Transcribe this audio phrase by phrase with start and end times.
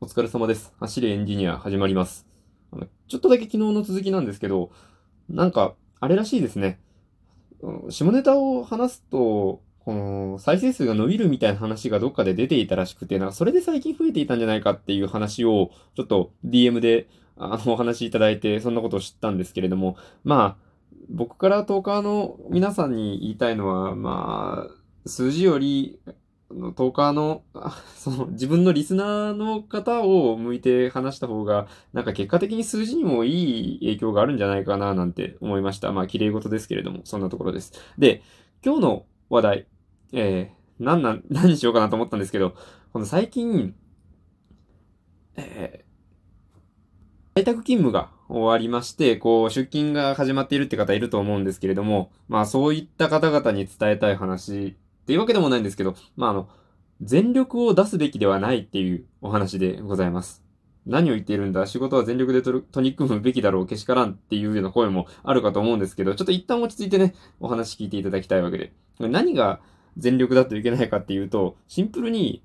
[0.00, 0.72] お疲れ様です。
[0.78, 2.24] 走れエンジニア始まります。
[2.70, 4.70] あのちょっとだけ昨日の続きなんですけど、
[5.28, 6.78] なんか、あれらしいですね。
[7.90, 20.64] 下ネタを話すと、この、再生数が伸びるみたいな話がどっかで出ていたらしくて、なんかそれで最近増えていたんじゃないかっていう話を、ちょっと DM で、あの、お話いただいて、そんなことを知ったんですけれども、まあ、
[21.10, 25.98] 僕からトーカーの皆さんに言いたいのは、まあ、数字より、
[26.50, 27.42] のトーカーの、
[27.96, 35.92] その、自分のリスナーの方を向いて話した方が、なんか結果的に数字にもいい影響があるんじゃないかななんて思いました。
[35.92, 37.72] まあ、綺麗事ですけれども、そんなところです。
[37.98, 38.22] で、
[38.64, 39.66] 今日の話題、
[40.12, 42.54] えー、なんなん、何にしようかなと思ったんですけど、
[42.92, 43.74] この最近、
[45.36, 45.88] えー
[47.38, 54.76] 在宅勤務が終わりまして、こう、出勤が始まっているって方いると思うんですけれども、まあそういった方々に伝えたい話
[55.08, 56.50] っていうわけでもないんですけど、まああの、
[57.00, 60.44] 全力を出すべきではないっていうお話でございます。
[60.84, 61.66] 何を言っているんだ？
[61.66, 68.74] 仕事は全力で取り組むべきだろうけしからんっていうような声もあるかと思うんですけど、ちょっと一旦落ち着いてね、お話聞いていただきたいわけで。
[69.00, 69.60] 何が
[69.96, 72.42] 全力だといけないかっていうと、シンプルに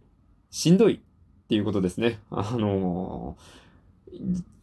[0.50, 2.22] しんどいっていうことですね。
[2.32, 3.63] あのー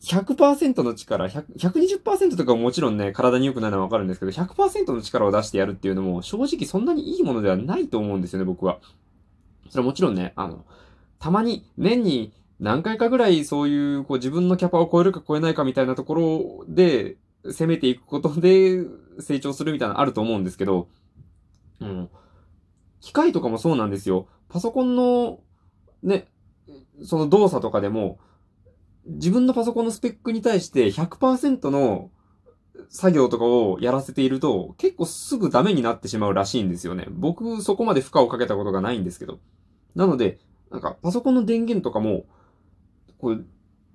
[0.03, 8.79] 100%の力、120%とかももちろんね、体に良くないのはわかるんですけど、100%の力を出してやるっていうのも、正直そんなにいいものではないと思うんですよね、僕は。
[9.69, 10.65] それはもちろんね、あの、
[11.19, 18.85] たまに、年に何回かぐらいそういう、こう自分のキャパを超えるか超えないかみたいなところで、攻めていくことで
[19.19, 20.89] 成長するみたいなのあると思うんですけど、
[21.81, 22.09] うん。
[23.01, 24.29] 機械とかもそうなんですよ。
[24.49, 25.41] パソコンの、
[26.03, 26.29] ね、
[27.03, 28.19] その動作とかでも、
[29.11, 32.11] 自分のパソコンのスペックに対して100%の
[32.89, 37.07] 作業とかをやらせていると、結構すぐダメになってしまうらしいんですよね。
[37.11, 39.39] 僕、そこまで負荷をかけたことがないんですけど。
[39.95, 40.39] なので、
[40.71, 42.25] なんか、パソコンの電源とかも、
[43.19, 43.45] こう、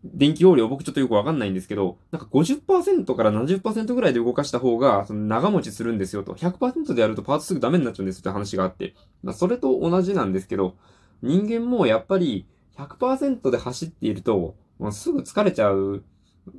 [0.03, 6.33] 電気容量僕ちょっとよくわかんないんですけど、なんか50%から70%ぐらいで動かした方が、その長持ちするんですよと。
[6.35, 8.93] 100%でやるとパーツすぐダメになっちゃうんですよって話があって。
[9.23, 10.75] まあ、それと同じなんですけど、
[11.23, 12.45] 人間もやっぱり
[12.77, 16.03] 100%で走っていると、もうすぐ疲れちゃう。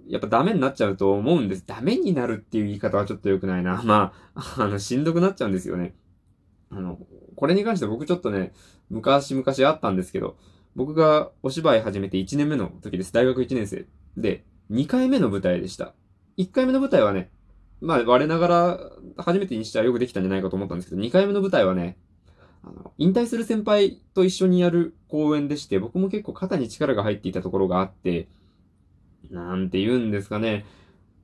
[0.09, 1.65] やっぱダメになっちゃうと思うんです。
[1.67, 3.83] ダメになるっていう言い方はちょっと良くないな。
[3.87, 5.95] まあ、あの、しんどくなっちゃうんですよね。
[6.71, 6.99] あの、
[7.37, 8.53] これに関して僕ちょっとね、
[8.91, 10.37] 昔々あったんですけど、
[10.75, 13.13] 僕がお芝居始めて1年目の時です。
[13.13, 13.87] 大学1年生。
[14.17, 15.95] で、2回目の舞台でした。
[16.37, 17.31] 1回目の舞台はね、
[17.81, 18.81] まあ、我ながら
[19.17, 21.99] 初めてにしてはよくできたんじゃないかと思ったんですけど、2回目の舞台はね、
[22.67, 28.27] あの、引退する先輩と一緒にやる公演でして、僕も結構肩に力が入っていたところがあって、
[29.31, 30.65] なんて言うんですかね。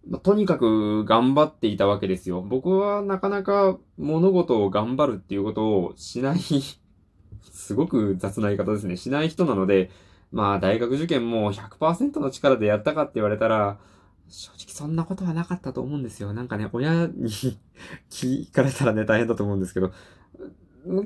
[0.09, 2.43] まあとにかく頑張っていたわけですよ。
[2.43, 6.39] 僕はなかなか物事を頑張るっていうことをしない、
[7.51, 8.97] すごく雑な言い方ですね。
[8.97, 9.91] しない人なので、
[10.31, 13.79] まあ大学受験も100%の力でやったかって言われたら、
[14.29, 16.33] 正直そんなことはなかったと思うんですよ。
[16.33, 17.29] なんかね、親に
[18.09, 19.93] 聞かれたらね、大変だと思うんですけど、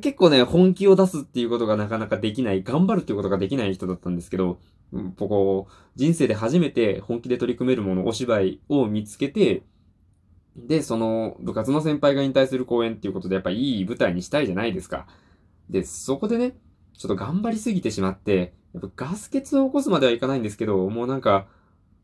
[0.00, 4.58] 結構ね、本気を出すっていうことがなかなかできない、頑張るっていうことができない人だったんですけど、
[4.92, 9.62] うんここ、人生で初めて本気で取り組めるもの、お芝居を見つけて、
[10.56, 15.06] で、その部活の先輩が引退する公演っていうことでやっぱいい舞台にしたいじゃないですか。
[15.68, 16.56] で、そこでね、
[16.94, 21.46] ちょっと頑張りすぎてしまって、やっぱガス欠を起こすまではいかないんですけど、もうなんか、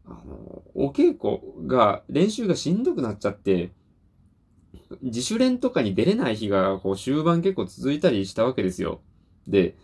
[0.05, 3.73] あの、お稽古が、練習がしんどくなっちゃって、
[5.03, 9.01] 自主練とかに出れない日が、こう、終盤結構続いたりしたわけですよ。
[9.47, 9.77] で、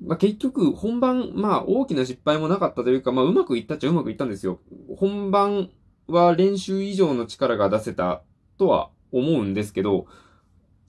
[0.00, 4.60] まあ、結局、本番、まあ、大きな失敗もなかったというか、まあ、うまくいったっちゃうまくいったんですよ。
[4.96, 5.70] 本番
[6.06, 8.22] は練習以上の力が出せた
[8.58, 10.06] とは思うんですけど、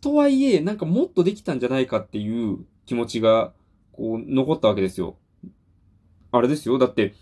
[0.01, 3.53] とはいえ、なんかもっとできたんじゃないかっていう気持ちが、
[3.93, 5.17] こう、残ったわけですよ。
[6.31, 6.77] あれですよ。
[6.77, 7.13] だって、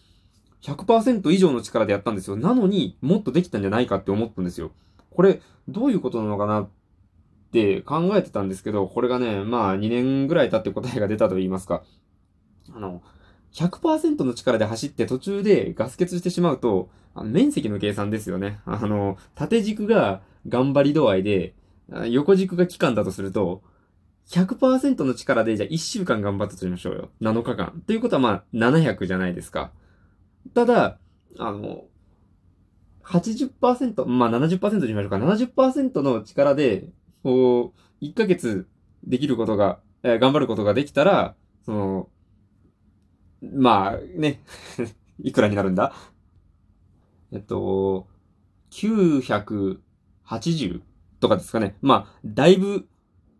[0.62, 2.36] 100%以上の力でやったんですよ。
[2.36, 4.72] なのに、もっとできたんじゃないかって思ったんですよ。
[5.12, 6.70] これ、どういうことなのかなっ
[7.52, 11.84] て考えてたんですけど、これがね、まあ2年ぐらい経って答えが出たと言いますか。
[12.74, 13.02] あの、
[13.54, 18.60] 100%の力で走って途中でガス欠してしまうと、あ面積の計算ですよね。
[18.66, 21.54] あの、縦軸が頑張り度合いで、
[22.10, 23.62] 横軸が期間だとすると、
[24.30, 27.10] 100%の力でじゃあ1週間頑張ったとしましょうよ。
[27.22, 27.84] 7日間。
[27.86, 29.72] ということはまあ700じゃないですか。
[30.54, 31.00] ただ、
[31.38, 31.84] あの、
[33.12, 35.18] 80%、まあ70%にしましょうか。
[35.18, 36.88] 70%の力で、
[37.24, 38.68] こう、1ヶ月
[39.04, 41.36] できることが、えー頑張ることができたら、
[41.66, 42.10] その、
[43.42, 44.42] まあ、ね、
[45.22, 45.94] いくらになるんだ？
[47.31, 48.08] えっと、
[48.72, 50.81] 980
[51.19, 51.78] とかですかね。
[51.81, 52.88] まあ、だいぶ、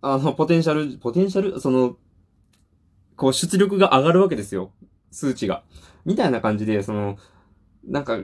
[0.02, 1.98] あの、ポテンシャル、ポテンシャル、その、
[3.16, 4.72] こう、出力が上がるわけですよ。
[5.12, 5.64] 数値が。
[6.06, 7.18] みたいな感じで、その、
[7.86, 8.20] なんか、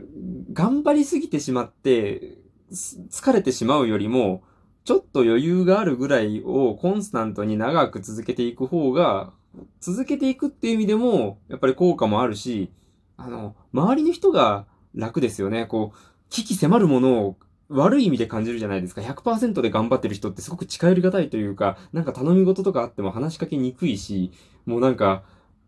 [0.54, 2.38] 頑張りすぎてしまって、
[2.71, 4.44] 疲れてしまうよりも、
[4.83, 9.33] ちょっと余裕があるぐらいをコンスタントに長く続けていく方が、
[9.81, 12.71] 続けていくっていう意味でも、やっぱり効果もあるし、
[13.18, 14.65] あの、周りの人が
[14.95, 15.65] 楽ですよね。
[15.65, 15.98] こう、
[16.30, 17.38] 危機迫るものを
[17.69, 19.01] 悪い意味で感じるじゃないですか。
[19.01, 24.31] 100%で頑張ってる人ってすごく近寄りがたいというか、なんか頼み事とかあっても話しかけにくいし、
[24.65, 25.24] もうなんか、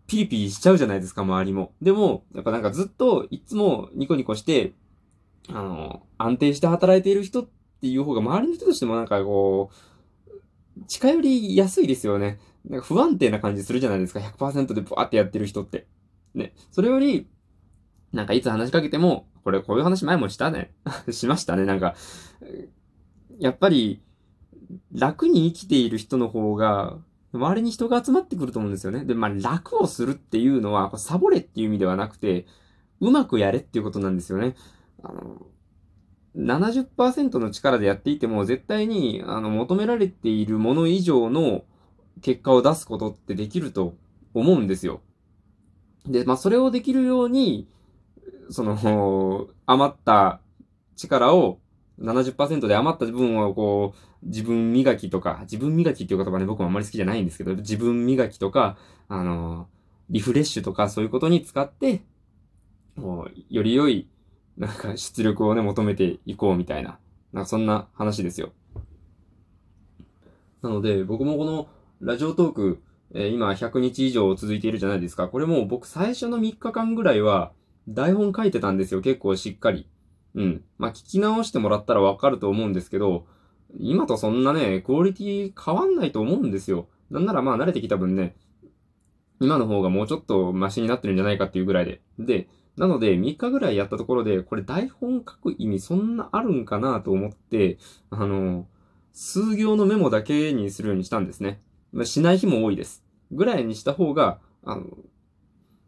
[0.09, 1.71] ピリピリしちゃうじゃないですか、周りも。
[1.81, 4.73] でも、やっぱなんかずっといつもニコニコして、
[5.47, 7.47] あの、安定して働いている人っ
[7.81, 12.39] ていう方が周りの人としてもなんかこう、近寄りやすいですよね。
[12.67, 14.19] なんか不安定な感じするじゃないですか。
[14.19, 15.87] 100%でブワーってやってる人って。
[16.33, 16.53] ね。
[16.71, 17.27] それより、
[18.11, 20.73] なんかいつ話しかけても、これこういう話前もしたね。
[21.11, 21.65] しましたね。
[21.65, 21.95] なんか、
[23.39, 24.01] やっぱり、
[24.91, 26.97] 楽に生きている人の方が、
[27.31, 29.05] 周りに人が集まってくると思うんですよね。
[29.05, 32.47] で、まあ、楽をするっていうのは、サボれっていう意味ではなくて、
[32.99, 34.55] うまくやれっていうことなんですよね。
[35.03, 35.45] あの、
[36.35, 41.63] 70%の力でやっていても、絶対に、あの、求められているもの以上の
[42.21, 43.95] 結果を出すことってできると
[44.33, 45.01] 思うんですよ。
[46.05, 47.67] で、まあ、それをできるように、
[48.49, 50.41] その、余った
[50.95, 51.59] 力を
[51.99, 59.67] 70%で余った部分をこう、自分磨きとか、自分磨きっていう言葉ね、僕もあんまり好きじゃないんですけど、自分磨きとか、あの、
[60.09, 62.03] リフレッシュとかそういうことに使って、
[62.95, 64.07] もう、より良い、
[64.57, 66.99] なんか出力をね、求めていこうみたいな、
[67.33, 68.51] なんかそんな話ですよ。
[70.61, 71.69] なので、僕もこの
[72.01, 72.81] ラジオトーク、
[73.13, 75.27] えー、今100日以上続いているじゃないですか。
[75.27, 77.51] これも僕最初の3日間ぐらいは、
[77.87, 79.01] 台本書いてたんですよ。
[79.01, 79.87] 結構しっかり。
[80.35, 80.63] うん。
[80.77, 83.25] まあ、聞き直してもらったらわかると思うんですけど、
[83.77, 86.87] 今とそんなね、クオリティ変わんないと思うんですよ。
[87.09, 88.35] なんならまあ慣れてきた分ね、
[89.39, 92.01] 今の方がもうちょっとマシになってるんじゃないかっていうぐらいで。
[92.19, 92.47] で、
[92.77, 97.77] なので3日ぐらいやったところで、これ台本書く意味そんなあるんかなと思って、
[98.09, 98.67] あの、
[99.13, 101.61] 数行のメモだけにするようにしたんですね。
[101.91, 103.03] まあ、しない日も多いです。
[103.31, 104.85] ぐらいにした方が、あの、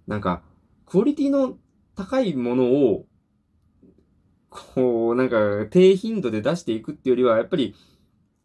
[0.08, 0.42] なんか、
[0.86, 1.58] クオリティの
[1.96, 3.06] 高いものを
[4.52, 7.74] こう、なんか、低頻度で出していくっていうよりは、やっぱり、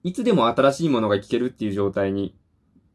[0.05, 2.35] いつでも新しいものが聞けるっていう状態に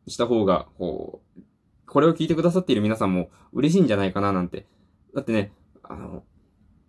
[0.08, 1.42] した方が、こう、
[1.86, 4.66] これを聞いてくださっている皆さんも嬉しいんじゃないかななんて。
[5.14, 5.52] だってね、
[5.84, 6.24] あの、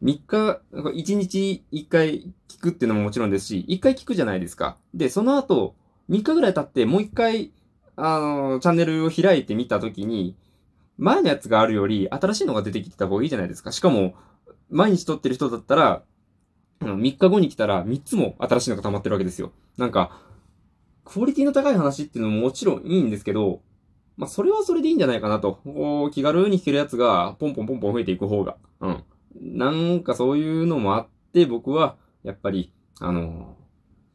[0.00, 4.78] 3日、1日1回聞くっていうのももちろんですし、1回聞くじゃないですか。
[4.94, 5.74] で、その後、
[6.08, 7.52] 3日ぐらい経ってもう1回、
[7.96, 10.36] あの、チャンネルを開いてみたときに、
[10.98, 13.72] 前のやつがあるより新しいのが出てきてた方がいいじゃないですか。
[13.72, 14.14] しかも、
[14.70, 16.04] 毎日撮ってる人だったら、
[16.82, 19.52] 3日後に来たら3つも新しいのが溜まってるわけですよ。
[19.76, 20.20] なんか、
[21.04, 23.60] クオリティの高い話っていうのももちろんいいんですけど、
[24.16, 25.60] まあ、それはそれでいいんじゃないかなと。
[25.64, 28.56] こう、気軽に弾けるやつが、ポンポンポンポン増えていく方が。
[28.80, 29.04] うん。
[29.40, 33.56] なんかそういうのもあって、僕は、やっぱり、あの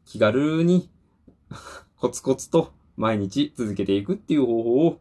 [0.06, 0.88] ー、気軽に
[1.98, 5.00] コツコツと毎日続けていくっていう方法を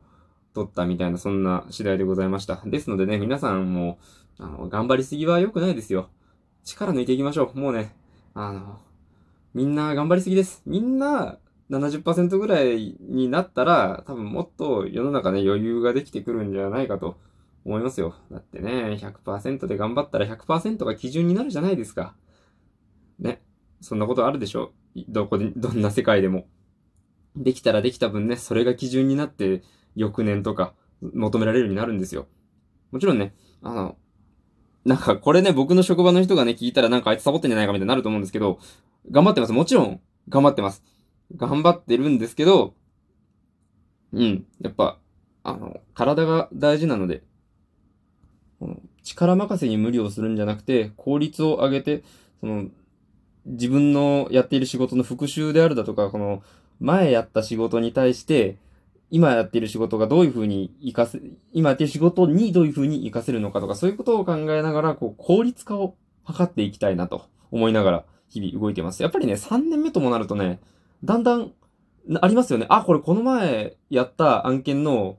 [0.53, 2.61] 取ったみたいな、そんな次第でございました。
[2.65, 3.99] ですのでね、皆さんも、
[4.39, 6.09] あの、頑張りすぎは良くないですよ。
[6.67, 7.59] 力抜いていきましょう。
[7.59, 7.95] もうね、
[8.33, 8.79] あの、
[9.53, 10.61] みんな頑張りすぎです。
[10.65, 11.37] みんな
[11.69, 17.17] 70%ぐらいになったら、多分もっと世の中ね、余裕ができてくるんじゃないかと
[17.63, 18.15] 思いますよ。
[18.29, 22.15] だってね、100%で頑張ったら100%が基準になるじゃないですか。
[23.17, 23.41] ね。
[23.79, 25.03] そんなことあるでしょう。
[25.07, 26.47] どこで、どんな世界でも。
[27.37, 29.63] できたらできた分ね、それが基準になって、
[29.95, 32.27] 翌年とか求められるようになるんですよ。
[32.91, 33.97] もちろんね、あの、
[34.87, 38.57] なんかこれね、僕の職場の人がね、聞いたらなんかあいつサボってんじゃないかみたいになると思うんですけど、
[39.11, 39.51] 頑張ってます。
[39.51, 40.81] もちろん、頑張ってます。
[41.35, 42.73] 頑張ってるんですけど、
[44.13, 44.97] うん、やっぱ、
[45.43, 47.21] あの、体が大事なので、
[49.03, 52.03] 力任せに無理をするんじゃなくて、効率を上げて、
[52.39, 52.69] その、
[53.45, 56.43] 自分のやっている仕事の復習であるだとか、この、
[56.79, 58.55] 前やった仕事に対して、
[59.09, 61.21] 今やってる仕事がどういうふうに活かせ、
[61.53, 65.95] 今やってる仕事にどういうふうに活かせるのかとか、そういうことを考えながら、こう、効率化を
[66.27, 69.03] 図っていきたいなと思いながら、日々動いてます。
[69.03, 70.59] やっぱりね、3年目ともなるとね、
[71.03, 71.53] だんだん、
[72.21, 72.65] ありますよね。
[72.69, 75.17] あ、これこの前やった案件の、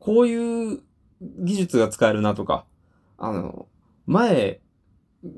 [0.00, 0.80] こういう
[1.20, 2.64] 技術が使えるなとか、
[3.16, 3.68] あの、
[4.06, 4.60] 前、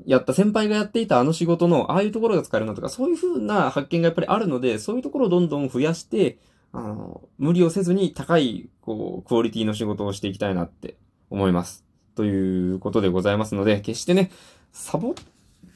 [0.05, 6.39] やった先輩がやっていたあの仕事の、ああいうところが使えるなとか、そういう風な発見がやっぱりあるので、そういうところをどんどん増やして、
[6.77, 10.95] あの、無理をせずに高い、こう、クオリティの仕事をしていきたいなって
[11.31, 11.83] 思います。
[12.13, 14.29] ということでございますので、決してね、
[14.71, 15.13] サボっ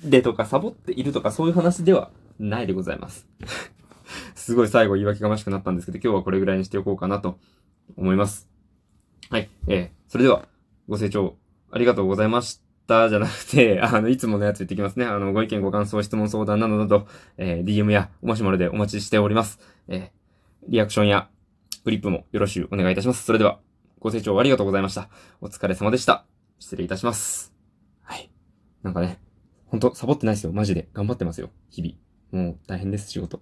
[0.09, 3.27] てとかサボっているとかそういう話ではないでございます。
[4.35, 7.39] すごい最後言い訳がましくなったんですけど、今日はこれぐらいにしておこうかなと
[7.97, 8.47] 思います。
[9.31, 9.49] はい。
[9.67, 10.47] えー、それでは、
[10.87, 11.35] ご清聴
[11.71, 15.05] ありがとうございましたじゃなくて、 あの、いつものやつ言ってきますね。
[15.05, 19.59] あの、ご意見、ご感想、質問、相談などなど、えー、DM やお、もしものでお待ちしております。
[19.87, 20.20] えー、
[20.67, 21.29] リアクションや、
[21.83, 23.23] フリップもよろしくお願いいたします。
[23.23, 23.59] それでは、
[23.99, 25.09] ご清聴ありがとうございました。
[25.41, 26.25] お疲れ様でした。
[26.59, 27.53] 失礼いたします。
[28.03, 28.31] はい。
[28.83, 29.19] なんかね、
[29.67, 30.51] ほんと、サボってないですよ。
[30.53, 30.89] マジで。
[30.93, 31.49] 頑張ってますよ。
[31.69, 32.43] 日々。
[32.45, 33.41] もう、大変です、仕事。